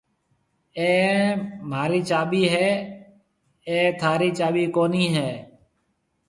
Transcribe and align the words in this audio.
اَي 0.77 0.89
مهاري 1.69 2.01
چاٻِي 2.09 2.43
هيَ، 2.53 2.69
اَي 3.67 3.77
ٿاري 3.99 4.29
چاٻِي 4.39 4.65
ڪونَي 4.75 5.05
هيَ۔ 5.15 5.29